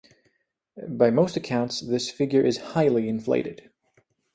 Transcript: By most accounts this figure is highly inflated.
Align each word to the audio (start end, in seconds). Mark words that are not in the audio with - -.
By 0.87 1.11
most 1.11 1.37
accounts 1.37 1.79
this 1.79 2.09
figure 2.09 2.41
is 2.43 2.57
highly 2.73 3.07
inflated. 3.07 3.69